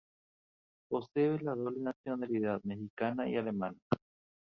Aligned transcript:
Posee 0.89 1.39
la 1.41 1.53
doble 1.53 1.77
nacionalidad 1.79 2.63
mexicana 2.63 3.29
y 3.29 3.37
alemana. 3.37 3.77